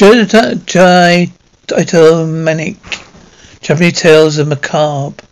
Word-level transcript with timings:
Jai 0.00 1.30
Manic, 2.24 2.76
Japanese 3.60 4.00
Tales 4.00 4.38
of 4.38 4.48
Macabre. 4.48 5.22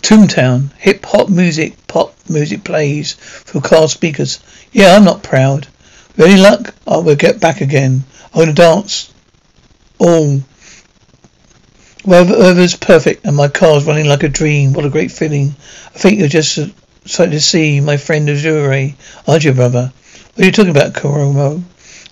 Tomb 0.00 0.28
Town, 0.28 0.70
hip 0.78 1.04
hop 1.04 1.28
music, 1.28 1.74
pop 1.88 2.14
music 2.28 2.62
plays 2.62 3.14
through 3.14 3.62
car 3.62 3.88
speakers. 3.88 4.38
Yeah, 4.70 4.94
I'm 4.94 5.02
not 5.02 5.24
proud. 5.24 5.66
With 6.16 6.28
any 6.28 6.40
luck, 6.40 6.72
I 6.86 6.98
will 6.98 7.16
get 7.16 7.40
back 7.40 7.62
again. 7.62 8.04
I'm 8.32 8.38
gonna 8.38 8.52
dance. 8.52 9.12
All. 9.98 10.40
Weather's 12.04 12.76
perfect 12.76 13.26
and 13.26 13.34
my 13.34 13.48
car's 13.48 13.86
running 13.86 14.06
like 14.06 14.22
a 14.22 14.28
dream. 14.28 14.72
What 14.72 14.84
a 14.84 14.88
great 14.90 15.10
feeling. 15.10 15.56
I 15.92 15.98
think 15.98 16.20
you're 16.20 16.28
just 16.28 16.58
excited 17.04 17.32
to 17.32 17.40
see 17.40 17.80
my 17.80 17.96
friend 17.96 18.30
Azure. 18.30 18.92
Aren't 19.26 19.44
you, 19.44 19.52
brother? 19.52 19.92
What 20.34 20.42
are 20.44 20.46
you 20.46 20.52
talking 20.52 20.70
about, 20.70 20.92
Koromo? 20.92 21.64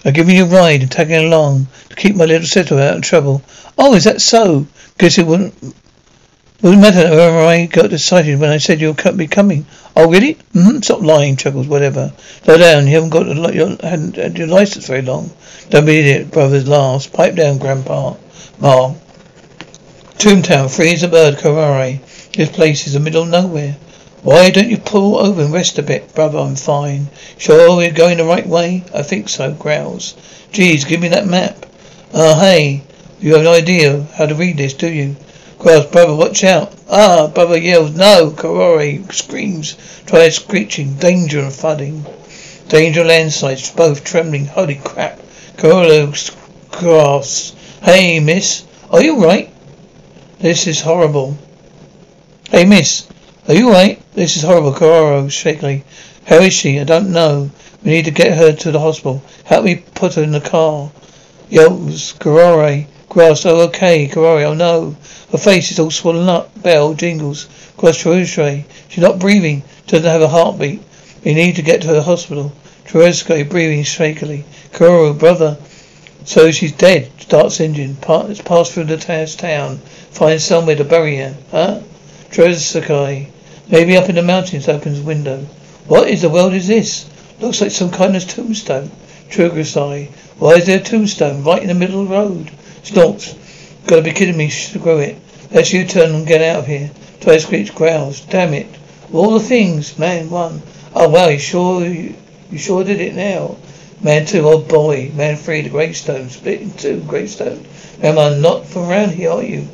I'm 0.04 0.12
giving 0.12 0.36
you 0.36 0.44
a 0.44 0.48
ride 0.48 0.82
and 0.82 0.90
tagging 0.90 1.26
along 1.26 1.66
to 1.88 1.96
keep 1.96 2.14
my 2.14 2.24
little 2.24 2.46
sister 2.46 2.78
out 2.78 2.96
of 2.96 3.02
trouble. 3.02 3.42
Oh, 3.76 3.94
is 3.94 4.04
that 4.04 4.20
so? 4.20 4.66
Guess 4.98 5.18
it 5.18 5.26
wouldn't 5.26 5.54
wouldn't 6.60 6.82
matter 6.82 7.08
where 7.10 7.46
I 7.46 7.66
got 7.66 7.92
excited 7.92 8.40
when 8.40 8.50
I 8.50 8.58
said 8.58 8.80
you'll 8.80 8.94
be 8.94 9.28
coming. 9.28 9.64
Oh, 9.94 10.10
really? 10.10 10.34
Mm-hmm. 10.54 10.80
Stop 10.80 11.02
lying, 11.02 11.36
Chuckles. 11.36 11.68
Whatever. 11.68 12.12
Slow 12.42 12.58
down. 12.58 12.86
You 12.88 12.94
haven't 12.94 13.10
got 13.10 13.54
your, 13.54 13.76
hadn't 13.80 14.16
had 14.16 14.36
your 14.36 14.48
license 14.48 14.88
very 14.88 15.02
long. 15.02 15.30
Don't 15.70 15.86
be 15.86 15.98
idiot, 15.98 16.32
brothers. 16.32 16.66
Last. 16.66 17.12
Pipe 17.12 17.36
down, 17.36 17.58
Grandpa. 17.58 18.16
Ma. 18.58 18.94
Tomb 20.18 20.42
Town, 20.42 20.68
free 20.68 20.94
as 20.94 21.04
a 21.04 21.08
bird, 21.08 21.36
Karare. 21.36 22.00
This 22.32 22.50
place 22.50 22.88
is 22.88 22.94
the 22.94 23.00
middle 23.00 23.22
of 23.22 23.28
nowhere. 23.28 23.76
Why 24.22 24.50
don't 24.50 24.68
you 24.68 24.78
pull 24.78 25.16
over 25.16 25.42
and 25.42 25.52
rest 25.52 25.78
a 25.78 25.82
bit, 25.82 26.14
brother? 26.14 26.38
I'm 26.38 26.56
fine. 26.56 27.08
Sure 27.36 27.76
we're 27.76 27.92
going 27.92 28.18
the 28.18 28.24
right 28.24 28.46
way? 28.46 28.84
I 28.92 29.02
think 29.02 29.28
so, 29.28 29.52
growls. 29.52 30.14
Geez, 30.50 30.84
give 30.84 31.00
me 31.00 31.08
that 31.08 31.26
map. 31.26 31.66
Ah, 32.12 32.32
uh, 32.32 32.40
hey. 32.40 32.82
You 33.20 33.34
have 33.34 33.44
no 33.44 33.52
idea 33.52 34.06
how 34.14 34.26
to 34.26 34.34
read 34.34 34.56
this, 34.56 34.74
do 34.74 34.88
you? 34.88 35.16
Growls, 35.58 35.86
brother, 35.86 36.14
watch 36.14 36.42
out. 36.44 36.72
Ah, 36.88 37.28
brother 37.28 37.58
yells, 37.58 37.94
no. 37.94 38.30
Karori 38.30 39.12
screams, 39.12 39.76
tries 40.06 40.36
screeching, 40.36 40.94
danger 40.94 41.40
and 41.40 41.52
flooding. 41.52 42.04
Danger 42.68 43.04
landslides, 43.04 43.70
both 43.70 44.04
trembling. 44.04 44.46
Holy 44.46 44.76
crap. 44.76 45.20
Karolo 45.56 46.12
grasps. 46.70 47.54
Hey, 47.82 48.20
miss. 48.20 48.64
Are 48.90 49.02
you 49.02 49.22
right? 49.24 49.52
This 50.38 50.66
is 50.66 50.80
horrible. 50.80 51.36
Hey, 52.50 52.64
miss. 52.64 53.06
Are 53.48 53.54
you 53.54 53.72
right? 53.72 53.98
This 54.12 54.36
is 54.36 54.42
horrible, 54.42 54.74
Karoro, 54.74 55.30
shakily. 55.30 55.82
How 56.26 56.36
is 56.36 56.52
she? 56.52 56.78
I 56.78 56.84
don't 56.84 57.14
know. 57.14 57.50
We 57.82 57.92
need 57.92 58.04
to 58.04 58.10
get 58.10 58.36
her 58.36 58.52
to 58.52 58.70
the 58.70 58.78
hospital. 58.78 59.22
Help 59.44 59.64
me 59.64 59.76
put 59.94 60.16
her 60.16 60.22
in 60.22 60.32
the 60.32 60.40
car. 60.42 60.90
Yells, 61.48 62.12
Karore. 62.18 62.86
Grass, 63.08 63.46
oh 63.46 63.60
okay, 63.68 64.06
Karore, 64.06 64.44
oh 64.44 64.52
no. 64.52 64.96
Her 65.32 65.38
face 65.38 65.70
is 65.70 65.78
all 65.78 65.90
swollen 65.90 66.28
up. 66.28 66.62
Bell 66.62 66.92
jingles. 66.92 67.48
Grass. 67.78 67.96
She's 67.96 68.98
not 68.98 69.18
breathing. 69.18 69.62
Doesn't 69.86 70.04
have 70.04 70.20
a 70.20 70.28
heartbeat. 70.28 70.82
We 71.24 71.32
need 71.32 71.56
to 71.56 71.62
get 71.62 71.80
to 71.82 71.88
the 71.94 72.02
hospital. 72.02 72.52
Teruske 72.84 73.48
breathing 73.48 73.82
shakily. 73.82 74.44
Karoro, 74.74 75.18
brother. 75.18 75.56
So 76.26 76.50
she's 76.50 76.72
dead. 76.72 77.10
Starts 77.18 77.60
engine. 77.60 77.96
Pass, 77.96 78.42
pass 78.42 78.70
through 78.70 78.84
the 78.84 78.98
town. 78.98 79.78
Find 79.78 80.38
somewhere 80.38 80.76
to 80.76 80.84
bury 80.84 81.16
her. 81.16 81.34
Huh? 81.50 81.80
Teruske. 82.30 83.28
Maybe 83.70 83.98
up 83.98 84.08
in 84.08 84.14
the 84.14 84.22
mountains 84.22 84.66
opens 84.66 84.98
window. 84.98 85.46
What 85.86 86.08
is 86.08 86.22
the 86.22 86.30
world 86.30 86.54
is 86.54 86.68
this? 86.68 87.04
Looks 87.38 87.60
like 87.60 87.70
some 87.70 87.90
kind 87.90 88.16
of 88.16 88.26
tombstone. 88.26 88.90
Trugrasai. 89.28 90.08
Why 90.38 90.52
is 90.52 90.64
there 90.64 90.78
a 90.78 90.82
tombstone 90.82 91.44
right 91.44 91.60
in 91.60 91.68
the 91.68 91.74
middle 91.74 92.00
of 92.00 92.08
the 92.08 92.14
road? 92.14 92.50
Snorts. 92.82 93.34
Gotta 93.86 94.00
be 94.00 94.12
kidding 94.12 94.38
me, 94.38 94.48
screw 94.48 95.00
it. 95.00 95.18
Let's 95.50 95.70
you 95.70 95.84
turn 95.84 96.14
and 96.14 96.26
get 96.26 96.40
out 96.40 96.60
of 96.60 96.66
here. 96.66 96.90
Try 97.20 97.36
screech 97.36 97.74
growls. 97.74 98.20
Damn 98.20 98.54
it. 98.54 98.68
all 99.12 99.32
the 99.32 99.40
things, 99.40 99.98
man 99.98 100.30
one. 100.30 100.62
Oh 100.94 101.10
wow, 101.10 101.28
you 101.28 101.38
sure 101.38 101.84
you, 101.84 102.14
you 102.50 102.56
sure 102.56 102.84
did 102.84 103.02
it 103.02 103.14
now. 103.14 103.58
Man 104.02 104.24
two, 104.24 104.48
oh 104.48 104.60
boy. 104.60 105.12
Man 105.14 105.36
three, 105.36 105.60
the 105.60 105.68
gravestone. 105.68 106.30
Split 106.30 106.62
in 106.62 106.70
two, 106.70 107.00
gravestone. 107.02 107.66
Man 108.00 108.14
one, 108.14 108.40
not 108.40 108.64
from 108.64 108.88
around 108.88 109.10
here, 109.10 109.30
are 109.30 109.42
you? 109.42 109.68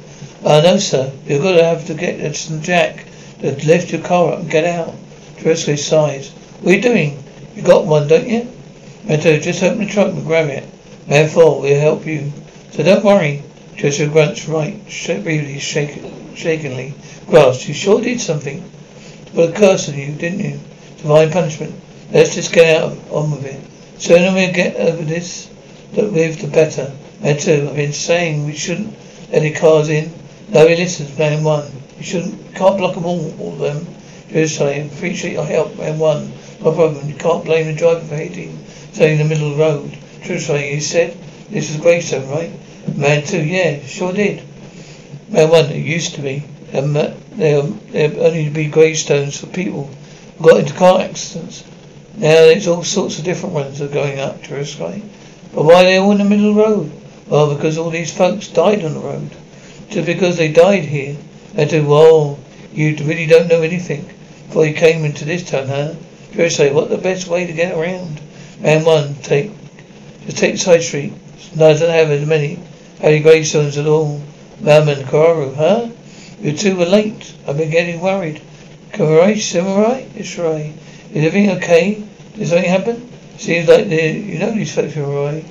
Uh, 0.44 0.62
no, 0.64 0.78
sir. 0.78 1.12
You're 1.26 1.42
gonna 1.42 1.62
have 1.62 1.86
to 1.86 1.94
get 1.94 2.34
some 2.34 2.60
jack 2.60 3.06
to 3.40 3.66
lift 3.66 3.92
your 3.92 4.02
car 4.02 4.32
up 4.32 4.40
and 4.40 4.50
get 4.50 4.64
out. 4.64 4.94
Teruske 5.36 5.78
sighs. 5.78 6.30
What 6.60 6.72
are 6.72 6.76
you 6.76 6.82
doing? 6.82 7.22
You 7.54 7.62
got 7.62 7.86
one, 7.86 8.08
don't 8.08 8.28
you? 8.28 8.48
Mento, 9.04 9.40
just 9.40 9.62
open 9.62 9.80
the 9.80 9.86
trunk 9.86 10.14
and 10.14 10.26
grab 10.26 10.48
it. 10.48 10.68
Man 11.06 11.28
4, 11.28 11.60
we'll 11.60 11.80
help 11.80 12.06
you. 12.06 12.32
So 12.72 12.82
don't 12.82 13.04
worry. 13.04 13.42
Teruske 13.76 14.10
grunts 14.10 14.48
right, 14.48 14.82
briefly, 15.22 15.58
shake, 15.58 16.00
shakenly. 16.34 16.94
Grass, 17.26 17.66
you 17.68 17.74
sure 17.74 18.00
did 18.00 18.20
something. 18.20 18.64
Put 19.34 19.50
a 19.50 19.52
curse 19.52 19.88
on 19.88 19.98
you, 19.98 20.12
didn't 20.12 20.40
you? 20.40 20.60
Divine 20.98 21.30
punishment. 21.30 21.74
Let's 22.12 22.34
just 22.34 22.52
get 22.52 22.76
out 22.76 22.92
of, 22.92 23.12
on 23.12 23.30
with 23.32 23.44
it. 23.44 23.60
Sooner 24.00 24.32
we 24.34 24.52
get 24.52 24.76
over 24.76 25.02
this, 25.02 25.50
with 25.92 26.40
the 26.40 26.48
better. 26.48 26.92
2, 27.22 27.68
I've 27.68 27.76
been 27.76 27.92
saying 27.92 28.46
we 28.46 28.54
shouldn't 28.54 28.94
let 29.30 29.42
any 29.42 29.52
cars 29.52 29.88
in. 29.88 30.12
Nobody 30.48 30.76
listens, 30.76 31.16
man 31.18 31.42
1. 31.42 31.64
You 31.98 32.04
shouldn't, 32.04 32.54
can't 32.54 32.76
block 32.76 32.94
them 32.94 33.06
all, 33.06 33.40
all 33.40 33.52
of 33.52 33.58
them. 33.58 33.86
Just 34.34 34.56
saying, 34.56 34.90
appreciate 34.90 35.34
your 35.34 35.44
help, 35.44 35.76
man 35.78 35.98
one. 35.98 36.32
No 36.60 36.72
problem, 36.72 37.08
you 37.08 37.14
can't 37.14 37.44
blame 37.44 37.66
the 37.66 37.72
driver 37.72 38.00
for 38.00 38.16
hitting, 38.16 38.58
staying 38.92 39.20
in 39.20 39.28
the 39.28 39.32
middle 39.32 39.52
of 39.52 39.56
the 39.56 39.62
road. 39.62 39.98
True 40.24 40.56
you 40.56 40.80
said, 40.80 41.16
this 41.50 41.70
is 41.70 41.76
Greystone, 41.76 42.28
right? 42.28 42.50
Man 42.96 43.22
two, 43.24 43.44
yeah, 43.44 43.80
sure 43.86 44.12
did. 44.12 44.42
Man 45.28 45.50
one, 45.50 45.66
it 45.66 45.86
used 45.86 46.16
to 46.16 46.20
be. 46.20 46.42
And 46.72 46.96
there 46.96 47.14
there 47.36 48.10
only 48.18 48.46
to 48.46 48.50
be 48.50 48.66
gravestones 48.66 49.38
for 49.38 49.46
people 49.46 49.88
who 50.36 50.44
got 50.48 50.58
into 50.58 50.74
car 50.74 51.00
accidents. 51.00 51.62
Now 52.16 52.46
there's 52.46 52.66
all 52.66 52.82
sorts 52.82 53.20
of 53.20 53.24
different 53.24 53.54
ones 53.54 53.78
that 53.78 53.90
are 53.90 53.94
going 53.94 54.18
up 54.18 54.42
to 54.42 54.64
sky. 54.64 55.00
But 55.54 55.64
why 55.64 55.82
are 55.82 55.84
they 55.84 55.98
all 55.98 56.10
in 56.10 56.18
the 56.18 56.24
middle 56.24 56.50
of 56.50 56.56
the 56.56 56.62
road? 56.62 56.92
Well, 57.28 57.54
because 57.54 57.78
all 57.78 57.90
these 57.90 58.12
folks 58.12 58.48
died 58.48 58.84
on 58.84 58.94
the 58.94 59.00
road. 59.00 59.30
Just 59.94 60.06
because 60.06 60.36
they 60.36 60.52
died 60.52 60.82
here 60.82 61.16
I 61.56 61.68
said, 61.68 61.86
well, 61.86 62.36
you 62.72 62.96
really 62.96 63.26
don't 63.26 63.46
know 63.46 63.62
anything 63.62 64.04
before 64.48 64.66
you 64.66 64.74
came 64.74 65.04
into 65.04 65.24
this 65.24 65.48
town, 65.48 65.68
huh? 65.68 65.94
say, 66.48 66.72
what 66.72 66.90
the 66.90 66.98
best 66.98 67.28
way 67.28 67.46
to 67.46 67.52
get 67.52 67.78
around? 67.78 68.20
Man 68.58 68.84
one, 68.84 69.14
take, 69.22 69.52
just 70.24 70.38
take 70.38 70.58
side 70.58 70.82
street. 70.82 71.12
No, 71.54 71.70
I 71.70 71.74
don't 71.74 71.90
have 71.90 72.10
as 72.10 72.26
many 72.26 72.58
Harry 73.00 73.20
gravestones 73.20 73.78
at 73.78 73.86
all. 73.86 74.20
Mam 74.60 74.88
and 74.88 75.06
Karu, 75.06 75.54
huh? 75.54 75.88
You 76.40 76.56
two 76.56 76.74
were 76.74 76.86
late. 76.86 77.32
I've 77.46 77.56
been 77.56 77.70
getting 77.70 78.00
worried. 78.00 78.42
Karai, 78.90 79.40
Samurai? 79.40 80.06
Right. 80.42 80.72
Is 81.12 81.24
everything 81.24 81.50
okay? 81.58 82.04
Did 82.34 82.48
something 82.48 82.68
happen? 82.68 83.08
Seems 83.38 83.68
like 83.68 83.86
the, 83.86 84.10
you 84.10 84.40
know 84.40 84.50
these 84.50 84.74
folks, 84.74 84.94
Samurai. 84.94 85.42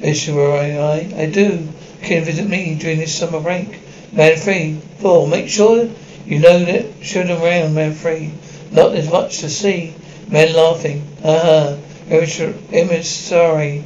It's 0.00 0.28
I, 0.28 1.22
I 1.22 1.30
do. 1.30 1.68
Can 2.06 2.22
visit 2.22 2.48
me 2.48 2.76
during 2.76 2.98
this 2.98 3.18
summer 3.18 3.40
break. 3.40 3.80
Man 4.12 4.36
three, 4.36 4.80
four. 5.00 5.26
Make 5.26 5.48
sure 5.48 5.90
you 6.24 6.38
know 6.38 6.64
that. 6.64 7.04
Show 7.04 7.24
them 7.24 7.42
around, 7.42 7.74
man 7.74 7.94
three. 7.94 8.30
Not 8.70 8.94
as 8.94 9.10
much 9.10 9.40
to 9.40 9.50
see. 9.50 9.92
Men 10.28 10.54
laughing. 10.54 11.02
Uh-huh. 11.24 11.76
Emissary. 12.08 13.82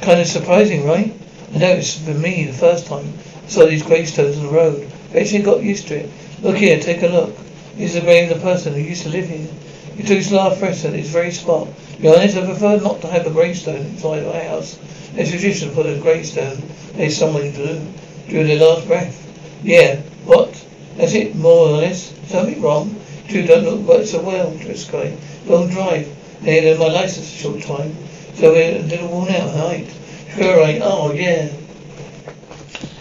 Kind 0.00 0.20
of 0.20 0.26
surprising, 0.26 0.84
right? 0.84 1.14
I 1.54 1.58
know 1.58 1.68
it's 1.74 1.96
for 1.96 2.14
me 2.14 2.46
the 2.46 2.52
first 2.52 2.86
time. 2.86 3.12
I 3.44 3.48
saw 3.48 3.66
these 3.66 3.84
gravestones 3.84 4.36
on 4.36 4.46
the 4.46 4.50
road. 4.50 4.90
Eventually 5.10 5.42
got 5.42 5.62
used 5.62 5.86
to 5.88 6.00
it. 6.00 6.10
Look 6.42 6.56
here, 6.56 6.80
take 6.80 7.04
a 7.04 7.06
look. 7.06 7.36
This 7.76 7.94
is 7.94 8.00
the 8.00 8.00
grave 8.00 8.32
of 8.32 8.38
the 8.38 8.42
person 8.42 8.74
who 8.74 8.80
used 8.80 9.04
to 9.04 9.10
live 9.10 9.28
here. 9.28 9.46
His 9.96 10.32
last 10.32 10.60
breath 10.60 10.84
at 10.84 10.92
this 10.92 11.08
very 11.08 11.30
spot. 11.30 11.68
Be 12.00 12.08
honest, 12.08 12.36
I 12.36 12.44
prefer 12.44 12.78
not 12.78 13.00
to 13.02 13.06
have 13.06 13.26
a 13.26 13.30
gravestone 13.30 13.86
inside 13.86 14.26
my 14.26 14.40
house. 14.40 14.78
It's 15.16 15.30
tradition 15.30 15.68
to 15.68 15.74
put 15.74 15.86
a 15.86 15.98
gravestone 15.98 16.60
There's 16.94 17.16
someone 17.16 17.52
drew, 17.52 17.80
drew 18.28 18.44
their 18.44 18.58
last 18.58 18.86
breath. 18.86 19.20
Yeah, 19.62 20.00
what? 20.24 20.52
That's 20.96 21.14
it, 21.14 21.36
more 21.36 21.68
or 21.68 21.76
less. 21.78 22.12
Something 22.26 22.60
wrong? 22.60 22.94
Two 23.28 23.46
don't 23.46 23.64
look 23.64 23.86
quite 23.86 24.06
so 24.06 24.20
well, 24.20 24.50
Driscoll. 24.56 25.16
Long 25.46 25.68
drive. 25.68 26.08
They 26.42 26.60
had 26.60 26.78
my 26.78 26.88
license 26.88 27.32
a 27.32 27.38
short 27.38 27.62
time, 27.62 27.96
so 28.34 28.52
we're 28.52 28.76
a 28.76 28.82
little 28.82 29.08
worn 29.08 29.30
out, 29.30 29.54
right? 29.54 29.86
Sure, 30.36 30.58
right. 30.58 30.80
Oh, 30.82 31.12
yeah. 31.12 31.48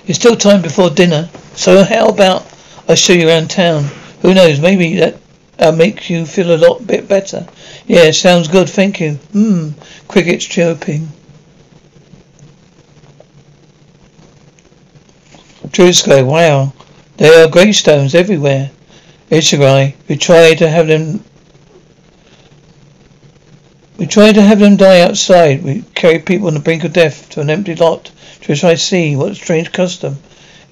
It's 0.06 0.20
still 0.20 0.36
time 0.36 0.62
before 0.62 0.90
dinner, 0.90 1.30
so 1.56 1.84
how 1.84 2.08
about 2.08 2.48
I 2.88 2.96
show 2.96 3.14
you 3.14 3.28
around 3.28 3.50
town? 3.50 3.86
Who 4.22 4.34
knows, 4.34 4.60
maybe 4.60 4.96
that 4.96 5.18
uh, 5.64 5.72
make 5.72 6.10
you 6.10 6.26
feel 6.26 6.54
a 6.54 6.58
lot 6.58 6.86
bit 6.86 7.08
better. 7.08 7.48
Yeah, 7.88 8.12
sounds 8.12 8.48
good, 8.48 8.70
thank 8.70 9.00
you. 9.00 9.14
Hmm, 9.32 9.70
crickets 10.08 10.46
chirping. 10.46 11.08
Driscoll, 15.72 16.26
wow. 16.26 16.74
There 17.18 17.44
are 17.44 17.50
gravestones 17.50 18.14
everywhere. 18.14 18.72
Ishirai, 19.32 19.96
we 20.08 20.18
try 20.18 20.54
to 20.56 20.70
have 20.70 20.88
them 20.88 21.24
we 23.98 24.08
try 24.08 24.34
to 24.34 24.42
have 24.42 24.60
them 24.60 24.76
die 24.76 25.00
outside. 25.00 25.64
We 25.64 25.84
carry 25.96 26.20
people 26.20 26.48
on 26.48 26.56
the 26.56 26.60
brink 26.60 26.84
of 26.84 26.92
death 26.92 27.30
to 27.30 27.42
an 27.42 27.50
empty 27.50 27.74
lot 27.74 28.12
to 28.42 28.56
try 28.56 28.72
to 28.72 28.78
see 28.78 29.16
what 29.16 29.32
a 29.32 29.36
strange 29.36 29.72
custom. 29.72 30.18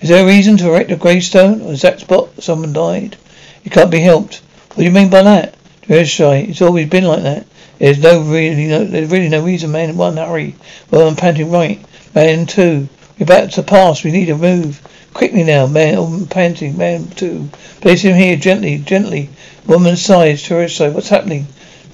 Is 0.02 0.10
there 0.10 0.24
a 0.24 0.28
reason 0.28 0.58
to 0.58 0.68
erect 0.68 0.92
a 0.92 0.98
gravestone 0.98 1.62
on 1.62 1.76
that 1.76 2.02
spot 2.02 2.30
someone 2.44 2.74
died? 2.74 3.16
It 3.64 3.72
can't 3.72 3.90
be 3.90 4.02
helped. 4.02 4.42
What 4.71 4.77
do 4.77 4.83
you 4.85 4.91
mean 4.91 5.09
by 5.09 5.23
that? 5.23 5.56
Ishirai, 5.89 6.47
it's 6.47 6.62
always 6.62 6.88
been 6.88 7.03
like 7.03 7.23
that. 7.23 7.45
There's 7.77 8.00
no 8.00 8.21
really 8.21 8.68
no 8.68 8.85
there's 8.85 9.12
really 9.12 9.27
no 9.27 9.44
reason, 9.44 9.73
man, 9.73 9.97
one 9.97 10.15
hurry. 10.15 10.56
Well 10.89 11.09
I'm 11.09 11.18
panting 11.18 11.51
right. 11.51 11.83
Man 12.15 12.45
two. 12.45 12.88
We're 13.19 13.25
about 13.25 13.51
to 13.51 13.63
pass, 13.63 14.01
we 14.06 14.12
need 14.12 14.27
to 14.27 14.38
move. 14.38 14.81
Quickly 15.13 15.44
now, 15.44 15.68
man, 15.68 15.95
oh, 15.97 16.25
panting, 16.29 16.77
man 16.77 17.09
two. 17.09 17.50
Place 17.81 18.03
him 18.03 18.15
here, 18.15 18.38
gently, 18.38 18.77
gently. 18.77 19.29
Woman 19.68 19.97
sighs, 19.97 20.41
tourist. 20.41 20.79
What's 20.79 21.09
happening? 21.09 21.47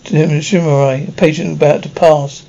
To 0.03 0.15
him, 0.15 0.29
Shumarai, 0.39 1.09
a 1.09 1.12
patient 1.13 1.57
about 1.57 1.81
to 1.81 1.89
pass. 1.89 2.45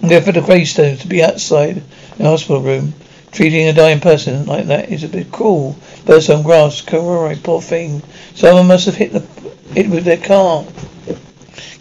There 0.00 0.22
for 0.22 0.30
the 0.30 0.42
gravestones 0.42 1.00
to 1.00 1.08
be 1.08 1.24
outside 1.24 1.82
the 2.18 2.24
hospital 2.24 2.62
room. 2.62 2.94
Treating 3.32 3.68
a 3.68 3.72
dying 3.72 4.00
person 4.00 4.46
like 4.46 4.66
that 4.66 4.90
is 4.90 5.04
a 5.04 5.08
bit 5.08 5.30
cruel. 5.30 5.76
Burst 6.04 6.30
on 6.30 6.42
grass, 6.42 6.82
Kawarai, 6.82 7.42
poor 7.42 7.60
thing. 7.60 8.02
Someone 8.34 8.66
must 8.66 8.86
have 8.86 8.96
hit 8.96 9.12
the 9.12 9.20
it 9.74 9.88
with 9.88 10.04
their 10.04 10.16
car. 10.16 10.64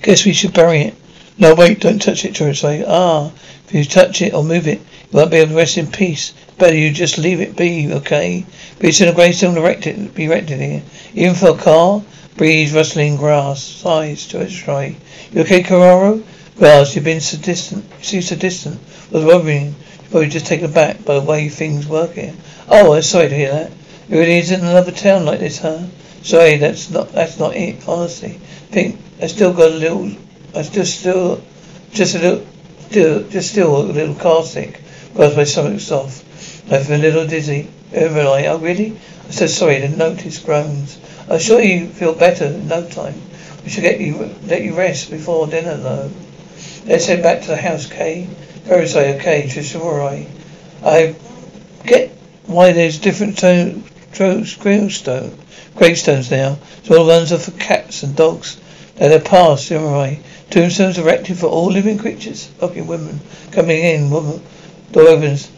Guess 0.01 0.25
we 0.25 0.33
should 0.33 0.53
bury 0.53 0.81
it. 0.81 0.95
No, 1.37 1.55
wait, 1.55 1.79
don't 1.79 2.01
touch 2.01 2.25
it, 2.25 2.33
Torosai. 2.33 2.83
Ah, 2.87 3.31
if 3.67 3.73
you 3.73 3.85
touch 3.85 4.21
it 4.21 4.33
or 4.33 4.43
move 4.43 4.67
it, 4.67 4.79
you 4.79 5.17
won't 5.17 5.31
be 5.31 5.37
able 5.37 5.51
to 5.51 5.57
rest 5.57 5.77
in 5.77 5.87
peace. 5.87 6.33
Better 6.57 6.75
you 6.75 6.91
just 6.91 7.17
leave 7.17 7.39
it 7.39 7.55
be, 7.55 7.91
okay? 7.93 8.45
Beats 8.79 8.99
in 8.99 9.07
a 9.07 9.13
gravestone 9.13 9.57
erected, 9.57 10.13
be 10.13 10.25
erected 10.25 10.59
here. 10.59 10.83
Even 11.13 11.35
for 11.35 11.49
a 11.49 11.57
car? 11.57 12.01
Breeze, 12.35 12.73
rustling 12.73 13.15
grass, 13.15 13.63
sighs 13.63 14.27
to 14.27 14.41
its 14.41 14.53
try. 14.53 14.95
You 15.31 15.41
okay, 15.41 15.63
Carraro? 15.63 16.23
Grass, 16.57 16.95
you've 16.95 17.05
been 17.05 17.21
so 17.21 17.37
distant, 17.37 17.85
you 17.99 18.03
seem 18.03 18.21
so 18.21 18.35
distant. 18.35 18.79
Was 19.11 19.23
worrying. 19.23 19.75
You're 20.01 20.09
probably 20.11 20.29
just 20.29 20.45
taken 20.45 20.65
aback 20.65 21.05
by 21.05 21.15
the 21.15 21.25
way 21.25 21.49
things 21.49 21.87
work 21.87 22.13
here. 22.13 22.33
Oh, 22.67 22.93
I'm 22.93 23.01
sorry 23.01 23.29
to 23.29 23.35
hear 23.35 23.51
that. 23.51 23.71
It 24.09 24.17
really 24.17 24.39
isn't 24.39 24.59
another 24.59 24.91
town 24.91 25.25
like 25.25 25.39
this, 25.39 25.59
huh? 25.59 25.83
Sorry, 26.21 26.57
that's 26.57 26.89
not, 26.89 27.11
that's 27.11 27.39
not 27.39 27.55
it, 27.55 27.87
honestly. 27.87 28.35
I 28.35 28.73
Think, 28.73 28.99
I 29.21 29.27
still 29.27 29.53
got 29.53 29.71
a 29.71 29.75
little, 29.75 30.11
I 30.55 30.61
still, 30.63 30.85
still, 30.85 31.41
just 31.91 32.15
a 32.15 32.19
little, 32.19 32.45
still, 32.89 33.29
just 33.29 33.51
still 33.51 33.81
a 33.81 33.83
little 33.83 34.15
car 34.15 34.43
sick. 34.43 34.81
Because 35.13 35.35
my 35.35 35.43
stomach's 35.43 35.87
soft. 35.87 36.23
I 36.71 36.83
feel 36.83 36.97
a 36.97 37.01
little 37.01 37.27
dizzy. 37.27 37.69
Over 37.95 38.23
like, 38.23 38.45
oh 38.45 38.59
really? 38.59 38.97
I'm 39.25 39.31
so 39.31 39.47
sorry 39.47 39.79
to 39.79 39.89
notice 39.89 40.39
groans. 40.39 40.99
I'm 41.29 41.39
sure 41.39 41.59
you 41.59 41.87
feel 41.87 42.13
better 42.13 42.45
in 42.45 42.67
no 42.67 42.87
time. 42.87 43.19
We 43.63 43.69
should 43.69 43.81
get 43.81 43.99
you 43.99 44.35
let 44.45 44.61
you 44.61 44.77
rest 44.77 45.09
before 45.09 45.47
dinner 45.47 45.77
though. 45.77 46.11
Let's 46.85 47.07
head 47.07 47.23
back 47.23 47.41
to 47.41 47.47
the 47.47 47.57
house, 47.57 47.87
Kay. 47.87 48.25
Very 48.63 48.87
okay, 48.87 49.47
just 49.47 49.75
alright. 49.75 50.27
I 50.83 51.15
get 51.85 52.11
why 52.45 52.71
there's 52.71 52.99
different 52.99 53.39
tone 53.39 53.83
gravestone 54.13 55.37
gravestones 55.75 56.29
now. 56.29 56.57
So 56.83 56.97
all 56.97 57.07
ones 57.07 57.31
are 57.31 57.37
for 57.37 57.51
cats 57.51 58.03
and 58.03 58.15
dogs. 58.15 58.59
They're 58.95 59.09
their 59.09 59.19
past, 59.19 59.71
alright. 59.71 60.19
Tombstones 60.49 60.97
erected 60.97 61.37
for 61.37 61.47
all 61.47 61.67
living 61.71 61.97
creatures. 61.97 62.47
Fucking 62.59 62.87
women 62.87 63.19
coming 63.51 63.77
in, 63.77 64.09
woman 64.09 64.41
door 64.91 65.07
opens. 65.07 65.49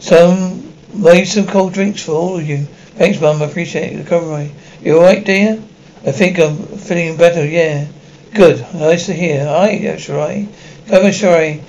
Some 0.00 0.72
made 0.94 1.26
some 1.26 1.46
cold 1.46 1.72
drinks 1.72 2.02
for 2.02 2.12
all 2.12 2.38
of 2.38 2.48
you. 2.48 2.64
Thanks, 2.96 3.20
Mum. 3.20 3.42
I 3.42 3.46
appreciate 3.46 3.96
the 3.96 4.04
cover. 4.04 4.48
You 4.82 4.96
alright, 4.96 5.24
dear? 5.24 5.62
I 6.04 6.12
think 6.12 6.38
I'm 6.38 6.56
feeling 6.56 7.16
better, 7.16 7.46
yeah. 7.46 7.86
Good. 8.34 8.60
Nice 8.74 9.06
to 9.06 9.12
hear. 9.12 9.46
Aye, 9.46 9.80
that's 9.82 10.08
right. 10.08 10.48
Come 10.88 11.12
sorry. 11.12 11.62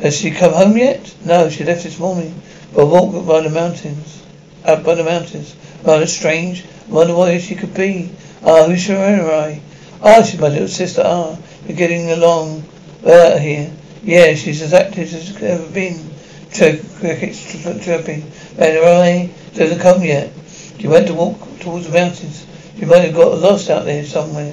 Has 0.00 0.16
she 0.16 0.30
come 0.30 0.52
home 0.52 0.76
yet? 0.76 1.14
No, 1.24 1.48
she 1.48 1.64
left 1.64 1.84
this 1.84 1.98
morning 1.98 2.34
for 2.72 2.82
a 2.82 2.86
walk 2.86 3.26
by 3.26 3.40
the 3.42 3.50
mountains. 3.50 4.22
Up 4.66 4.82
by 4.82 4.96
the 4.96 5.04
mountains. 5.04 5.54
Rather 5.84 6.06
strange. 6.06 6.64
Wonder 6.88 7.14
what 7.14 7.40
she 7.40 7.54
could 7.54 7.72
be. 7.72 8.10
Ah, 8.42 8.66
who's 8.66 8.84
Shirai? 8.84 9.60
Ah, 10.02 10.22
she's 10.22 10.40
my 10.40 10.48
little 10.48 10.66
sister. 10.66 11.02
Ah, 11.04 11.38
we're 11.66 11.76
getting 11.76 12.10
along 12.10 12.64
well 13.00 13.38
here. 13.38 13.72
Yeah, 14.02 14.34
she's 14.34 14.62
as 14.62 14.74
active 14.74 15.14
as 15.14 15.24
she's 15.24 15.42
ever 15.42 15.68
been. 15.70 16.10
Crickets 16.52 17.62
chirping. 17.84 18.30
Anyway, 18.58 19.30
doesn't 19.54 19.80
come 19.80 20.02
yet. 20.02 20.32
She 20.78 20.88
went 20.88 21.06
to 21.06 21.14
walk 21.14 21.38
towards 21.60 21.86
the 21.86 21.92
mountains. 21.92 22.44
She 22.78 22.86
might 22.86 23.04
have 23.04 23.14
got 23.14 23.38
lost 23.38 23.70
out 23.70 23.84
there 23.84 24.04
somewhere. 24.04 24.52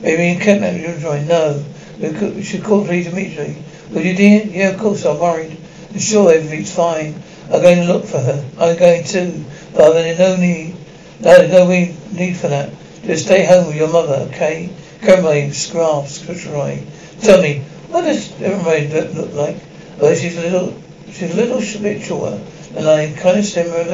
Maybe 0.00 0.32
you 0.32 0.40
can't 0.40 0.62
let 0.62 0.74
me 0.74 1.00
join. 1.00 1.26
No. 1.28 1.64
We, 2.00 2.42
should 2.42 2.64
call 2.64 2.84
police 2.84 3.06
immediately. 3.06 3.62
Will 3.90 4.02
you, 4.02 4.14
dear? 4.14 4.44
Yeah, 4.46 4.68
of 4.70 4.80
course. 4.80 5.04
I'm 5.04 5.18
worried. 5.18 5.56
I'm 5.90 5.98
sure 5.98 6.32
everything's 6.32 6.74
fine. 6.74 7.22
I'm 7.52 7.60
going 7.60 7.86
to 7.86 7.92
look 7.92 8.06
for 8.06 8.18
her. 8.18 8.44
I'm 8.58 8.76
going 8.78 9.04
to. 9.04 9.44
But 9.74 9.92
there's 9.92 10.18
no 10.18 10.36
need. 10.36 10.74
No, 11.20 11.36
there's 11.36 11.52
no 11.52 11.68
need 12.16 12.36
for 12.36 12.48
that. 12.48 12.72
Just 13.04 13.26
stay 13.26 13.44
home 13.44 13.66
with 13.66 13.76
your 13.76 13.92
mother, 13.92 14.28
okay? 14.30 14.70
Kermay, 15.00 15.48
Scraf, 15.50 16.06
Scritcheroy. 16.06 16.86
Tell 17.20 17.42
me, 17.42 17.60
what 17.88 18.02
does 18.02 18.32
everybody 18.40 18.88
look 19.12 19.34
like? 19.34 19.56
Well, 20.00 20.14
she's 20.14 20.38
a 20.38 20.42
little, 20.42 20.80
she's 21.06 21.32
a 21.32 21.36
little 21.36 21.60
bit 21.82 22.02
shorter, 22.02 22.40
and 22.76 22.88
I 22.88 23.12
kind 23.12 23.38
of 23.38 23.44
slim 23.44 23.70
her. 23.70 23.84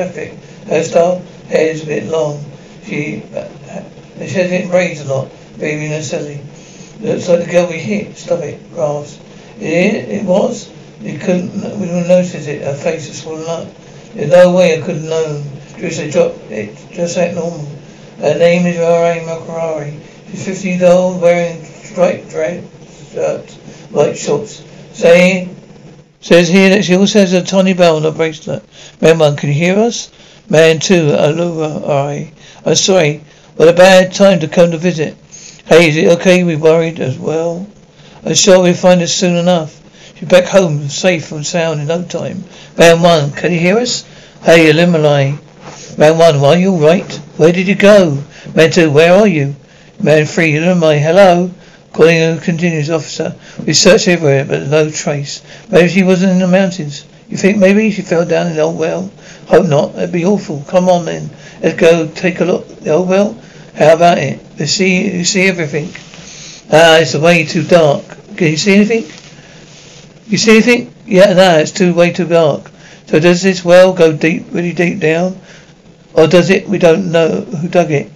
Hairstyle, 0.66 1.24
hair 1.46 1.68
is 1.68 1.82
a 1.82 1.86
bit 1.86 2.04
long. 2.04 2.44
She, 2.84 3.22
uh, 3.34 3.48
she 4.18 4.34
has 4.34 4.52
it 4.52 4.70
braids 4.70 5.00
a 5.00 5.04
lot. 5.04 5.30
Baby, 5.58 5.88
no 5.88 6.00
silly. 6.00 6.40
Looks 7.00 7.28
like 7.28 7.44
the 7.44 7.50
girl 7.50 7.68
we 7.68 7.78
hit. 7.78 8.08
It, 8.08 8.72
Graves. 8.72 9.20
It, 9.58 10.08
it 10.08 10.24
was. 10.24 10.70
You 11.00 11.18
couldn't, 11.18 11.52
we 11.78 11.86
didn't 11.86 12.08
notice 12.08 12.46
it. 12.46 12.62
Her 12.62 12.74
face 12.74 13.08
was 13.08 13.20
swollen 13.20 13.48
up. 13.48 13.68
There's 14.14 14.30
no 14.30 14.52
way 14.52 14.78
I 14.78 14.84
could 14.84 14.96
have 14.96 15.04
known. 15.04 15.44
Just 15.78 16.10
dropped 16.10 16.50
it, 16.50 16.76
just 16.90 17.16
like 17.16 17.34
normal. 17.34 17.66
Her 18.18 18.36
name 18.36 18.66
is 18.66 18.78
Rara 18.78 19.20
Makarari. 19.20 20.00
She's 20.30 20.44
50 20.44 20.68
years 20.68 20.82
old, 20.82 21.22
wearing 21.22 21.64
striped 21.64 22.30
dress, 22.30 22.64
shirt, 23.12 23.50
white 23.90 24.18
shorts. 24.18 24.64
Say, 24.92 25.48
says 26.20 26.48
here 26.48 26.70
that 26.70 26.84
she 26.84 26.96
also 26.96 27.20
has 27.20 27.32
a 27.32 27.42
tiny 27.42 27.74
bell 27.74 27.96
on 27.96 28.02
her 28.02 28.10
bracelet. 28.10 28.64
Man 29.00 29.20
one, 29.20 29.36
can 29.36 29.50
you 29.50 29.54
hear 29.54 29.78
us? 29.78 30.10
Man 30.50 30.80
two, 30.80 31.10
Alura, 31.12 31.88
I. 31.88 32.32
I'm 32.66 32.74
sorry. 32.74 33.22
What 33.54 33.68
a 33.68 33.72
bad 33.72 34.12
time 34.12 34.40
to 34.40 34.48
come 34.48 34.72
to 34.72 34.78
visit. 34.78 35.16
Hey, 35.68 35.90
is 35.90 35.98
it 35.98 36.06
okay? 36.18 36.44
We 36.44 36.56
worried 36.56 36.98
as 36.98 37.18
well. 37.18 37.66
I'm 38.24 38.32
sure 38.32 38.62
we'll 38.62 38.72
find 38.72 39.02
us 39.02 39.12
soon 39.12 39.36
enough. 39.36 39.78
She's 40.14 40.26
back 40.26 40.46
home, 40.46 40.88
safe 40.88 41.30
and 41.30 41.44
sound 41.44 41.82
in 41.82 41.88
no 41.88 42.04
time. 42.04 42.44
Man 42.78 43.02
one, 43.02 43.32
can 43.32 43.52
you 43.52 43.58
hear 43.58 43.76
us? 43.76 44.02
Hey, 44.42 44.70
Elimelei. 44.72 45.38
Man 45.98 46.16
one, 46.16 46.36
are 46.36 46.56
you 46.56 46.72
alright? 46.72 47.14
Where 47.36 47.52
did 47.52 47.68
you 47.68 47.74
go? 47.74 48.24
Man 48.54 48.70
two, 48.70 48.90
where 48.90 49.12
are 49.12 49.26
you? 49.26 49.56
Man 50.02 50.24
three, 50.24 50.54
Elimelei, 50.54 51.00
hello? 51.00 51.50
Calling 51.92 52.16
a 52.16 52.40
continuous 52.40 52.88
officer. 52.88 53.36
We 53.66 53.74
searched 53.74 54.08
everywhere, 54.08 54.46
but 54.46 54.68
no 54.68 54.90
trace. 54.90 55.42
Maybe 55.70 55.90
she 55.90 56.02
wasn't 56.02 56.32
in 56.32 56.38
the 56.38 56.48
mountains. 56.48 57.04
You 57.28 57.36
think 57.36 57.58
maybe 57.58 57.90
she 57.90 58.00
fell 58.00 58.24
down 58.24 58.46
in 58.46 58.56
the 58.56 58.62
old 58.62 58.78
well? 58.78 59.10
Hope 59.48 59.66
not. 59.66 59.96
That'd 59.96 60.12
be 60.12 60.24
awful. 60.24 60.64
Come 60.66 60.88
on 60.88 61.04
then. 61.04 61.28
Let's 61.62 61.78
go 61.78 62.08
take 62.08 62.40
a 62.40 62.46
look. 62.46 62.66
The 62.80 62.92
old 62.92 63.10
well? 63.10 63.38
How 63.78 63.94
about 63.94 64.18
it? 64.18 64.40
You 64.58 64.66
see, 64.66 65.18
you 65.18 65.24
see 65.24 65.46
everything. 65.46 65.94
Ah, 66.72 66.98
it's 66.98 67.14
way 67.14 67.44
too 67.44 67.62
dark. 67.62 68.04
Can 68.36 68.48
you 68.48 68.56
see 68.56 68.74
anything? 68.74 69.04
You 70.26 70.36
see 70.36 70.50
anything? 70.50 70.92
Yeah, 71.06 71.32
no, 71.32 71.58
it's 71.58 71.70
too 71.70 71.94
way 71.94 72.10
too 72.10 72.26
dark. 72.26 72.72
So 73.06 73.20
does 73.20 73.40
this 73.40 73.64
well 73.64 73.92
go 73.92 74.12
deep, 74.12 74.46
really 74.50 74.72
deep 74.72 74.98
down? 74.98 75.40
Or 76.12 76.26
does 76.26 76.50
it? 76.50 76.68
We 76.68 76.78
don't 76.78 77.12
know 77.12 77.42
who 77.42 77.68
dug 77.68 77.92
it. 77.92 78.10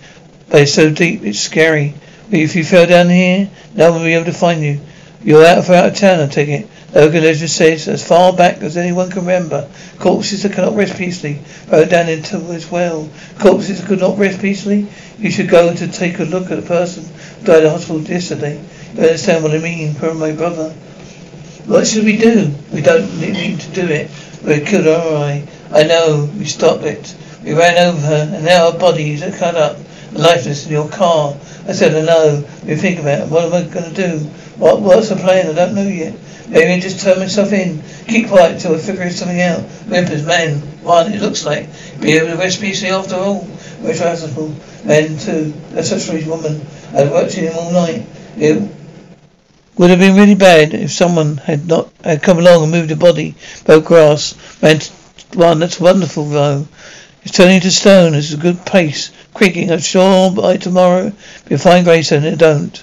But 0.51 0.63
it's 0.63 0.75
so 0.75 0.91
deep, 0.91 1.23
it's 1.23 1.39
scary. 1.39 1.95
If 2.33 2.57
you 2.57 2.65
fell 2.65 2.87
down 2.89 3.09
here, 3.09 3.49
no 3.77 3.93
one 3.93 4.01
will 4.01 4.07
be 4.07 4.15
able 4.15 4.25
to 4.25 4.33
find 4.33 4.63
you. 4.63 4.81
You're 5.23 5.47
out 5.47 5.59
of 5.59 5.71
out 5.71 5.87
of 5.87 5.95
town, 5.97 6.19
I 6.19 6.27
take 6.27 6.49
it. 6.49 6.69
Legend 6.95 7.51
says, 7.51 7.89
as 7.89 8.07
far 8.07 8.33
back 8.35 8.59
as 8.59 8.77
anyone 8.77 9.11
can 9.11 9.21
remember, 9.21 9.69
corpses 9.99 10.43
that 10.43 10.53
cannot 10.53 10.77
rest 10.77 10.97
peacefully 10.97 11.35
thrown 11.35 11.89
down 11.89 12.09
into 12.09 12.37
as 12.53 12.71
well. 12.71 13.09
Corpses 13.39 13.81
that 13.81 13.89
could 13.89 14.01
not 14.01 14.19
rest 14.19 14.41
peacefully. 14.41 14.87
You 15.19 15.31
should 15.31 15.49
go 15.49 15.75
to 15.75 15.89
take 15.89 16.19
a 16.19 16.25
look 16.25 16.51
at 16.51 16.59
a 16.59 16.63
person 16.63 17.05
who 17.05 17.47
died 17.47 17.59
in 17.59 17.65
the 17.65 17.71
hospital 17.71 18.03
yesterday. 18.03 18.63
You 18.95 19.03
understand 19.03 19.43
what 19.43 19.55
I 19.55 19.59
mean, 19.59 19.95
for 19.95 20.13
my 20.15 20.33
brother. 20.33 20.71
What 21.67 21.87
should 21.87 22.05
we 22.05 22.19
do? 22.19 22.53
We 22.73 22.83
don't 22.83 23.21
need 23.21 23.61
to 23.61 23.71
do 23.71 23.87
it. 23.87 24.11
We 24.45 24.61
killed 24.61 24.87
her, 24.87 24.93
alright. 24.93 25.49
I 25.71 25.85
know. 25.85 26.29
We 26.37 26.45
stopped 26.45 26.85
it. 26.85 27.15
We 27.45 27.55
ran 27.55 27.79
over 27.79 28.07
her, 28.07 28.31
and 28.35 28.45
now 28.45 28.67
our 28.67 28.79
bodies 28.79 29.23
are 29.23 29.31
cut 29.33 29.55
up, 29.57 29.77
lifeless 30.13 30.67
in 30.67 30.73
your 30.73 30.89
car. 30.89 31.35
I 31.67 31.73
said, 31.73 31.95
I 31.95 32.05
know. 32.05 32.45
We 32.67 32.77
think 32.77 33.01
about 33.01 33.21
it. 33.23 33.29
What 33.29 33.45
am 33.45 33.55
I 33.55 33.69
going 33.69 33.93
to 33.93 34.09
do? 34.09 34.19
What, 34.59 34.81
what's 34.81 35.09
the 35.09 35.17
plan? 35.17 35.49
I 35.49 35.53
don't 35.53 35.75
know 35.75 35.83
yet. 35.83 36.15
Maybe 36.49 36.73
I 36.73 36.81
just 36.81 37.01
turn 37.01 37.19
myself 37.19 37.53
in. 37.53 37.83
Keep 38.07 38.29
quiet 38.29 38.53
until 38.53 38.75
I 38.75 38.79
figure 38.79 39.09
something 39.11 39.41
out. 39.41 39.61
Whimpers, 39.89 40.27
man. 40.27 40.59
One, 40.83 41.13
it 41.13 41.21
looks 41.21 41.47
like. 41.47 41.69
Be 42.01 42.13
able 42.13 42.29
to 42.29 42.37
rest 42.37 42.61
peacefully 42.61 42.93
after 42.93 43.17
all. 43.17 43.41
Which 43.81 43.99
hospital. 43.99 44.55
And 44.85 45.19
two, 45.19 45.55
a 45.75 45.83
such 45.83 46.09
a 46.09 46.29
woman. 46.29 46.61
I've 46.95 47.11
worked 47.11 47.39
in 47.39 47.45
him 47.45 47.55
all 47.57 47.73
night. 47.73 48.07
It 48.37 48.69
would 49.79 49.91
have 49.91 49.99
been 49.99 50.17
really 50.17 50.35
bad 50.35 50.75
if 50.75 50.93
someone 50.93 51.39
had 51.39 51.67
not 51.67 51.91
had 52.05 52.23
come 52.23 52.39
along 52.39 52.65
and 52.65 52.73
moved 52.73 52.91
the 52.91 52.97
body, 52.97 53.35
broke 53.65 53.87
grass. 53.87 54.35
Man, 54.61 54.81
one, 55.35 55.61
that's 55.61 55.81
wonderful 55.81 56.27
though. 56.27 56.67
It's 57.23 57.37
turning 57.37 57.61
to 57.61 57.71
stone. 57.71 58.15
It's 58.15 58.33
a 58.33 58.37
good 58.37 58.67
pace. 58.67 59.13
Creaking. 59.35 59.71
I'm 59.71 59.79
sure 59.79 60.31
by 60.31 60.57
tomorrow 60.59 61.13
be 61.47 61.55
a 61.55 61.59
fine 61.59 61.85
gravestone. 61.85 62.25
It 62.25 62.39
don't. 62.39 62.83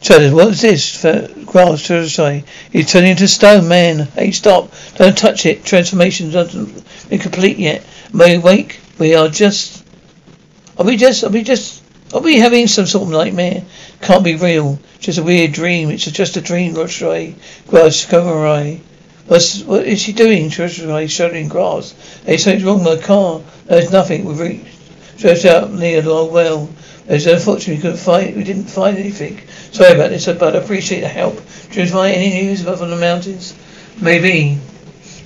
Shuddered. 0.00 0.32
What's 0.32 0.62
this? 0.62 1.02
Grass 1.44 1.86
to 1.88 2.08
say. 2.08 2.44
He's 2.72 2.90
turning 2.90 3.10
into 3.10 3.28
stone, 3.28 3.68
man. 3.68 4.00
Hey, 4.14 4.30
stop. 4.30 4.72
Don't 4.96 5.18
touch 5.18 5.44
it. 5.44 5.64
Transformation 5.64 6.30
doesn't 6.30 6.84
complete 7.20 7.58
yet. 7.58 7.84
May 8.12 8.38
we 8.38 8.42
wake? 8.42 8.80
We 8.98 9.14
are 9.16 9.28
just. 9.28 9.84
Are 10.78 10.84
we 10.84 10.96
just? 10.96 11.24
Are 11.24 11.30
we 11.30 11.42
just? 11.42 11.82
Are 12.14 12.20
we 12.20 12.38
having 12.38 12.68
some 12.68 12.86
sort 12.86 13.04
of 13.04 13.10
nightmare? 13.10 13.64
Can't 14.00 14.24
be 14.24 14.36
real. 14.36 14.78
Just 14.98 15.18
a 15.18 15.22
weird 15.22 15.52
dream. 15.52 15.90
It's 15.90 16.04
just 16.04 16.36
a 16.36 16.40
dream, 16.40 16.74
Roshrai. 16.74 17.34
Grass, 17.66 18.06
Komarai. 18.06 18.80
What's, 19.26 19.62
what 19.62 19.84
is 19.84 20.00
she 20.00 20.14
doing? 20.14 20.48
Roshrai 20.48 21.10
shouldering 21.10 21.48
grass. 21.48 21.92
There's 22.24 22.44
something 22.44 22.64
wrong 22.64 22.82
with 22.82 23.00
my 23.00 23.06
car. 23.06 23.42
There's 23.66 23.92
nothing. 23.92 24.24
We've 24.24 24.40
reached. 24.40 24.77
Stretched 25.18 25.46
out 25.46 25.72
near 25.72 25.98
uh, 25.98 26.02
the 26.02 26.24
well. 26.26 26.68
There's 27.06 27.26
unfortunately 27.26 27.74
we 27.74 27.80
couldn't 27.82 27.96
find 27.96 28.36
we 28.36 28.44
didn't 28.44 28.70
find 28.70 28.96
anything. 28.96 29.40
Sorry 29.72 29.96
about 29.96 30.10
this, 30.10 30.26
but 30.26 30.54
I 30.54 30.58
appreciate 30.60 31.00
the 31.00 31.08
help. 31.08 31.42
Do 31.72 31.80
you 31.80 31.88
find 31.88 32.14
any 32.14 32.42
news 32.42 32.64
of 32.64 32.78
the 32.78 32.94
mountains? 32.94 33.52
Maybe. 34.00 34.60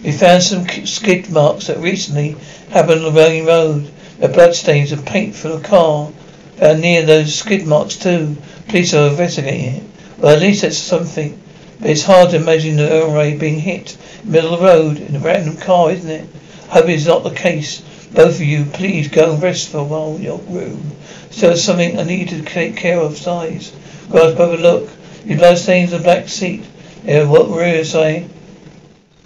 We 0.02 0.12
found 0.12 0.44
some 0.44 0.66
skid 0.86 1.30
marks 1.30 1.66
that 1.66 1.76
recently 1.76 2.36
happened 2.70 3.04
on 3.04 3.12
the 3.12 3.20
Welling 3.20 3.44
Road. 3.44 3.92
The 4.18 4.28
bloodstains 4.28 4.92
of 4.92 5.04
paint 5.04 5.34
from 5.34 5.60
the 5.60 5.68
car 5.68 6.10
found 6.56 6.80
near 6.80 7.04
those 7.04 7.34
skid 7.34 7.66
marks 7.66 7.96
too. 7.96 8.38
Police 8.68 8.94
are 8.94 9.10
investigating 9.10 9.74
it. 9.74 9.82
Well, 10.16 10.34
at 10.34 10.40
least 10.40 10.62
that's 10.62 10.78
something. 10.78 11.38
But 11.80 11.90
it's 11.90 12.04
hard 12.04 12.30
to 12.30 12.36
imagine 12.36 12.76
the 12.76 12.90
Earl 12.90 13.14
Ray 13.14 13.36
being 13.36 13.60
hit 13.60 13.98
in 14.22 14.30
the 14.30 14.32
middle 14.32 14.54
of 14.54 14.60
the 14.60 14.66
road 14.66 14.96
in 14.96 15.16
a 15.16 15.18
random 15.18 15.58
car, 15.58 15.90
isn't 15.90 16.10
it? 16.10 16.26
I 16.70 16.76
Hope 16.76 16.88
it's 16.88 17.04
not 17.04 17.24
the 17.24 17.30
case. 17.30 17.82
Both 18.14 18.34
of 18.36 18.42
you, 18.42 18.66
please 18.66 19.08
go 19.08 19.32
and 19.32 19.42
rest 19.42 19.70
for 19.70 19.78
a 19.78 19.84
while 19.84 20.16
in 20.16 20.22
your 20.22 20.38
room. 20.38 20.92
Still 21.30 21.56
something 21.56 21.98
I 21.98 22.02
need 22.02 22.28
to 22.28 22.42
take 22.42 22.76
care 22.76 23.00
of, 23.00 23.16
size. 23.16 23.72
Grass 24.10 24.34
brother, 24.34 24.58
look. 24.58 24.90
Your 25.24 25.38
blood 25.38 25.56
stains 25.56 25.92
the 25.92 25.98
black 25.98 26.28
seat. 26.28 26.62
Yeah, 27.04 27.24
what 27.24 27.48
were 27.48 27.84
say? 27.84 28.26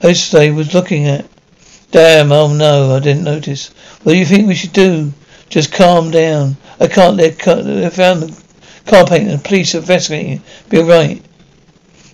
Osday 0.03 0.55
was 0.55 0.73
looking 0.73 1.09
at. 1.09 1.27
Damn, 1.91 2.31
oh 2.31 2.53
no, 2.53 2.95
I 2.95 3.01
didn't 3.01 3.25
notice. 3.25 3.69
What 4.03 4.13
do 4.13 4.19
you 4.19 4.25
think 4.25 4.47
we 4.47 4.55
should 4.55 4.73
do? 4.73 5.13
Just 5.49 5.73
calm 5.73 6.11
down. 6.11 6.57
I 6.79 6.87
can't 6.87 7.17
let, 7.17 7.39
they 7.39 7.91
found 7.91 8.23
the 8.23 8.43
car 8.85 9.07
paint 9.07 9.29
and 9.29 9.41
the 9.41 9.43
police 9.43 9.75
are 9.75 9.79
investigating. 9.79 10.43
Be 10.69 10.83
right. 10.83 11.23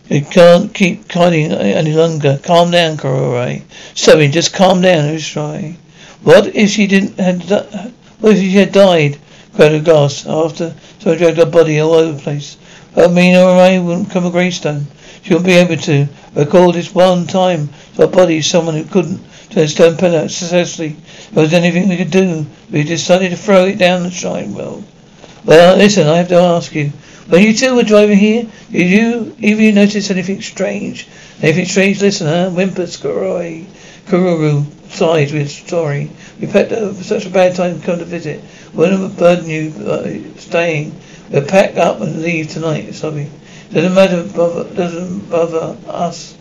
You 0.09 0.23
can't 0.23 0.73
keep 0.73 1.11
hiding 1.11 1.53
any 1.53 1.93
longer. 1.93 2.39
Calm 2.43 2.71
down, 2.71 2.97
Karore. 2.97 3.63
Sorry, 3.95 4.29
just 4.29 4.55
calm 4.55 4.81
down, 4.81 5.15
Osday. 5.15 5.77
What 6.25 6.55
if 6.55 6.71
she 6.71 6.87
didn't 6.87 7.19
had, 7.19 7.43
what 8.21 8.37
if 8.37 8.39
she 8.39 8.53
had 8.53 8.71
died? 8.71 9.19
cried 9.57 9.85
glass 9.85 10.25
after 10.25 10.73
so 11.01 11.11
I 11.11 11.17
dragged 11.17 11.39
her 11.39 11.47
body 11.47 11.81
all 11.81 11.95
over 11.95 12.13
the 12.13 12.23
place. 12.23 12.57
But 12.95 13.11
Mina 13.11 13.45
Ray 13.45 13.81
wouldn't 13.81 14.13
come 14.13 14.25
a 14.25 14.31
gravestone. 14.31 14.87
She 15.23 15.35
wouldn't 15.35 15.47
be 15.47 15.55
able 15.55 15.79
to. 15.79 16.09
Recall 16.37 16.71
this 16.71 16.95
one 16.95 17.27
time 17.27 17.71
our 17.99 18.07
body 18.07 18.41
someone 18.41 18.77
who 18.77 18.85
couldn't 18.85 19.21
turn 19.51 19.67
stone 19.67 19.97
pillar 19.97 20.29
successfully. 20.29 20.97
If 21.01 21.31
there 21.33 21.43
was 21.43 21.53
anything 21.53 21.89
we 21.89 21.97
could 21.97 22.13
do, 22.13 22.47
we 22.71 22.85
decided 22.85 23.31
to 23.31 23.37
throw 23.37 23.65
it 23.65 23.79
down 23.79 24.05
the 24.05 24.11
shrine 24.13 24.55
well. 24.55 24.85
Well, 25.45 25.77
listen, 25.77 26.07
I 26.07 26.19
have 26.19 26.29
to 26.29 26.37
ask 26.37 26.73
you. 26.73 26.93
When 27.29 27.43
you 27.43 27.53
two 27.53 27.75
were 27.75 27.83
driving 27.83 28.19
here, 28.19 28.47
did 28.71 28.89
you 28.89 29.35
either 29.41 29.61
you 29.61 29.73
notice 29.73 30.09
anything 30.09 30.41
strange? 30.41 31.09
Anything 31.43 31.67
strange? 31.67 32.01
Listen, 32.01 32.29
huh? 32.29 32.51
Whimpers, 32.51 32.97
Kuroi. 32.97 33.65
Kururu 34.07 34.67
sighed 34.93 35.33
with 35.33 35.51
story. 35.51 36.11
We 36.41 36.47
picked 36.47 36.73
up 36.73 36.95
such 36.97 37.27
a 37.27 37.31
bad 37.31 37.55
time 37.55 37.81
to 37.81 37.87
come 37.87 37.99
to 37.99 38.05
visit. 38.05 38.43
Wouldn't 38.75 39.01
have 39.01 39.19
burden 39.19 39.49
you 39.49 39.73
uh, 39.87 40.39
staying. 40.39 40.95
We'll 41.31 41.47
pack 41.47 41.77
up 41.77 42.01
and 42.01 42.23
leave 42.23 42.49
tonight, 42.49 42.95
Sobby. 42.95 43.31
Doesn't 43.73 43.95
matter, 43.95 44.23
bother, 44.37 44.65
doesn't 44.75 45.31
bother 45.31 45.77
us. 45.89 46.37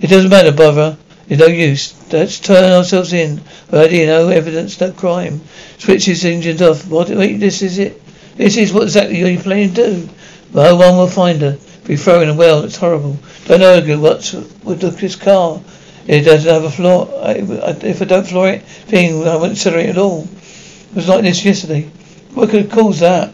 It 0.00 0.08
doesn't 0.08 0.30
matter, 0.30 0.52
bother. 0.52 0.96
It's 1.28 1.40
no 1.40 1.46
use. 1.46 1.94
Let's 2.12 2.40
turn 2.40 2.72
ourselves 2.72 3.12
in. 3.12 3.40
Already 3.72 4.06
no 4.06 4.28
evidence, 4.28 4.80
no 4.80 4.92
crime. 4.92 5.40
Switch 5.78 6.06
his 6.06 6.24
engines 6.24 6.62
off. 6.62 6.86
What? 6.88 7.10
Wait, 7.10 7.36
this 7.36 7.62
is 7.62 7.78
it. 7.78 8.02
This 8.36 8.56
is 8.56 8.72
what 8.72 8.84
exactly 8.84 9.22
are 9.22 9.28
you're 9.28 9.42
planning 9.42 9.74
to 9.74 9.74
do. 9.74 10.08
No 10.52 10.76
one 10.76 10.96
will 10.96 11.06
find 11.06 11.40
her. 11.42 11.58
Be 11.84 11.96
thrown 11.96 12.24
in 12.24 12.28
a 12.30 12.34
well. 12.34 12.64
It's 12.64 12.76
horrible. 12.76 13.18
Don't 13.44 13.60
know 13.60 13.98
what's 13.98 14.32
with 14.32 14.80
this 14.80 15.16
car. 15.16 15.60
It 16.06 16.22
doesn't 16.22 16.52
have 16.52 16.64
a 16.64 16.70
floor. 16.70 17.08
If 17.12 18.02
I 18.02 18.04
don't 18.04 18.26
floor 18.26 18.48
it, 18.48 18.62
thing 18.62 19.26
I 19.26 19.36
won't 19.36 19.64
it 19.64 19.90
at 19.90 19.98
all. 19.98 20.24
It 20.24 20.96
was 20.96 21.08
like 21.08 21.22
this 21.22 21.44
yesterday. 21.44 21.90
What 22.34 22.50
could 22.50 22.62
have 22.62 22.72
caused 22.72 23.00
that? 23.00 23.32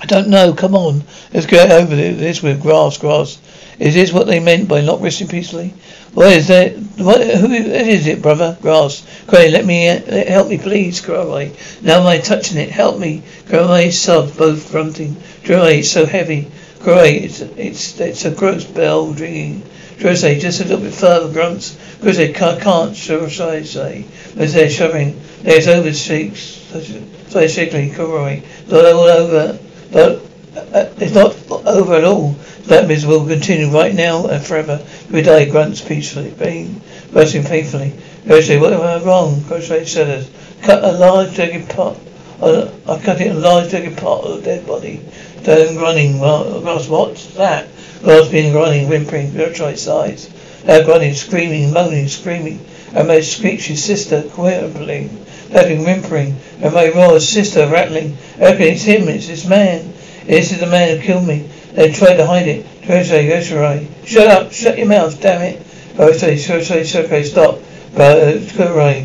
I 0.00 0.06
don't 0.06 0.28
know. 0.28 0.52
Come 0.52 0.74
on. 0.74 1.02
Let's 1.32 1.46
get 1.46 1.70
over 1.70 1.94
this 1.94 2.42
with 2.42 2.62
grass, 2.62 2.98
grass. 2.98 3.38
Is 3.78 3.94
this 3.94 4.12
what 4.12 4.26
they 4.26 4.38
meant 4.38 4.68
by 4.68 4.80
not 4.80 5.00
resting 5.00 5.28
peacefully? 5.28 5.74
What 6.14 6.32
is 6.32 6.48
that? 6.48 6.76
What, 6.98 7.20
who 7.20 7.52
is 7.52 8.06
it, 8.06 8.22
brother? 8.22 8.56
Grass. 8.60 9.06
Cray, 9.26 9.50
let 9.50 9.64
me, 9.64 9.88
uh, 9.88 10.24
help 10.26 10.48
me, 10.48 10.58
please, 10.58 11.00
Cray. 11.00 11.52
Now 11.80 12.00
am 12.00 12.06
I 12.06 12.18
touching 12.18 12.58
it? 12.58 12.70
Help 12.70 12.98
me. 12.98 13.22
Cray 13.48 13.90
sobbed, 13.90 14.36
both 14.36 14.70
grunting. 14.70 15.16
It's 15.44 15.90
so 15.90 16.06
heavy. 16.06 16.50
Great, 16.80 17.24
it's, 17.24 17.40
it's, 17.40 18.00
it's 18.00 18.24
a 18.24 18.30
gross 18.30 18.64
bell 18.64 19.12
ringing. 19.12 19.62
Jose, 20.02 20.40
just 20.40 20.60
a 20.60 20.64
little 20.64 20.80
bit 20.80 20.92
further, 20.94 21.32
grunts. 21.32 21.78
Jose, 22.02 22.32
can't, 22.32 22.60
can't, 22.60 22.96
sure, 22.96 23.24
I 23.24 23.62
say. 23.62 24.04
As 24.36 24.54
they're 24.54 24.68
shoving, 24.68 25.20
there's 25.42 25.68
over 25.68 25.92
shakes, 25.92 26.40
so 26.40 27.46
shakily, 27.46 27.90
Kuroi. 27.90 28.42
Not 28.68 28.84
all 28.84 29.00
over, 29.04 29.58
not, 29.92 30.12
uh, 30.56 30.90
it's 30.98 31.14
not 31.14 31.36
over 31.66 31.94
at 31.94 32.04
all. 32.04 32.32
That 32.66 32.88
miss 32.88 33.04
will 33.04 33.26
continue 33.26 33.68
right 33.68 33.94
now 33.94 34.26
and 34.26 34.44
forever. 34.44 34.84
We 35.10 35.22
die, 35.22 35.46
grunts 35.46 35.80
peacefully, 35.80 36.32
pain, 36.32 36.80
bursting 37.12 37.44
painfully. 37.44 37.92
Jose, 38.26 38.58
what 38.58 38.72
am 38.72 38.82
I 38.82 39.02
wrong? 39.04 39.40
Jose 39.42 39.84
said, 39.86 40.28
cut 40.62 40.82
a 40.82 40.92
large 40.92 41.32
jagged 41.34 41.70
part. 41.70 41.96
Uh, 42.42 42.68
I 42.88 42.98
cut 42.98 43.20
it 43.20 43.30
a 43.30 43.38
large 43.38 43.70
jagged 43.70 43.96
part 43.98 44.24
of 44.24 44.38
the 44.38 44.42
dead 44.42 44.66
body. 44.66 44.96
Then 45.42 45.76
running, 45.76 46.18
well, 46.18 46.60
what's 46.60 47.26
that? 47.34 47.68
Gasping, 48.02 48.52
running, 48.52 48.88
whimpering, 48.88 49.28
virtually 49.28 49.76
sides. 49.76 50.28
Now 50.64 50.82
grunting, 50.82 51.14
screaming, 51.14 51.72
moaning, 51.72 52.08
screaming. 52.08 52.58
And 52.94 53.06
my 53.06 53.20
screechy 53.20 53.76
sister, 53.76 54.22
quibbling, 54.22 55.24
laughing, 55.50 55.84
whimpering. 55.84 56.36
And 56.60 56.74
my 56.74 56.90
raw 56.90 57.16
sister, 57.20 57.68
rattling. 57.68 58.16
Okay, 58.40 58.72
it's 58.72 58.82
him, 58.82 59.08
it's 59.08 59.28
this 59.28 59.46
man. 59.46 59.92
This 60.26 60.50
is 60.50 60.58
the 60.58 60.66
man 60.66 60.96
who 60.96 61.02
killed 61.04 61.28
me. 61.28 61.48
They 61.74 61.92
tried 61.92 62.16
to 62.16 62.26
hide 62.26 62.48
it. 62.48 62.66
Yosei, 62.82 63.30
Yoshirai. 63.30 63.86
Shut 64.04 64.26
up, 64.26 64.52
shut 64.52 64.78
your 64.78 64.88
mouth, 64.88 65.20
damn 65.20 65.42
it. 65.42 65.60
Yosei, 65.94 66.34
Yosei, 66.34 66.80
Yosei, 66.80 67.24
stop. 67.24 67.60
Brother, 67.94 68.40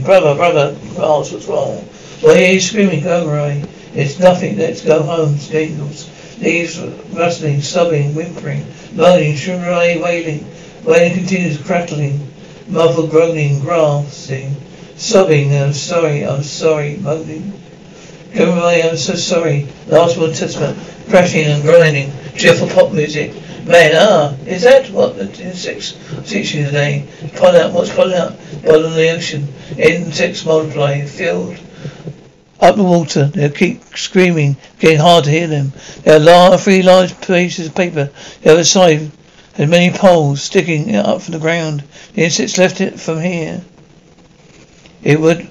brother, 0.03 0.36
brother, 0.36 0.75
ask 0.98 1.34
what's 1.34 1.48
wrong. 1.48 1.88
Are 2.25 2.36
you 2.36 2.59
screaming, 2.59 3.03
Kurai? 3.03 3.63
It's 3.93 4.17
nothing, 4.17 4.57
let's 4.57 4.81
go 4.81 5.03
home, 5.03 5.38
Scandals. 5.38 6.09
These 6.39 6.79
rustling, 7.13 7.62
sobbing, 7.62 8.15
whimpering, 8.15 8.65
moaning, 8.95 9.36
shrill 9.36 9.62
wailing. 9.62 10.43
Wailing 10.83 11.13
continues 11.13 11.62
crackling, 11.62 12.27
muffled 12.67 13.12
groaning, 13.12 13.59
grasping, 13.59 14.55
sobbing, 14.95 15.55
I'm 15.55 15.74
sorry, 15.74 16.25
I'm 16.25 16.41
sorry, 16.41 16.97
moaning. 16.97 17.53
Everybody, 18.33 18.81
I'm 18.81 18.97
so 18.97 19.13
sorry. 19.13 19.67
Last 19.86 20.17
one 20.17 20.33
testament, 20.33 20.79
crashing 21.09 21.45
and 21.45 21.62
grinding, 21.62 22.12
cheerful 22.36 22.67
pop 22.67 22.93
music. 22.93 23.31
Man, 23.63 23.91
ah, 23.93 24.33
is 24.47 24.63
that 24.63 24.89
what 24.89 25.17
the 25.17 25.25
insects 25.43 25.95
teach 26.25 26.55
you 26.55 26.65
today? 26.65 27.07
Pull 27.36 27.55
out, 27.55 27.74
what's 27.74 27.93
pulling 27.93 28.15
out? 28.15 28.36
Bottom 28.63 28.86
of 28.86 28.95
the 28.95 29.12
ocean. 29.12 29.47
Insects 29.77 30.45
multiply, 30.45 31.05
filled 31.05 31.59
up 32.60 32.76
the 32.76 32.84
water. 32.84 33.26
They'll 33.26 33.50
keep 33.50 33.84
screaming, 33.96 34.58
getting 34.80 35.00
hard 35.00 35.26
to 35.26 35.32
hear 35.32 35.48
them. 35.48 35.74
There 36.04 36.16
are 36.16 36.20
large, 36.20 36.60
three 36.62 36.82
large 36.82 37.20
pieces 37.22 37.68
of 37.68 37.76
paper. 37.76 38.10
The 38.42 38.52
other 38.52 38.64
side 38.64 39.12
has 39.54 39.70
many 39.70 39.96
poles 39.96 40.42
sticking 40.42 40.96
up 40.96 41.22
from 41.22 41.34
the 41.34 41.40
ground. 41.40 41.84
The 42.14 42.24
insects 42.24 42.58
left 42.58 42.82
it 42.82 43.00
from 43.00 43.22
here. 43.22 43.64
It 45.04 45.20
would, 45.20 45.48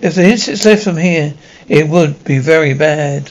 if 0.00 0.14
the 0.14 0.24
insects 0.24 0.64
left 0.64 0.84
from 0.84 0.96
here, 0.96 1.34
it 1.68 1.88
would 1.88 2.24
be 2.24 2.38
very 2.38 2.74
bad. 2.74 3.30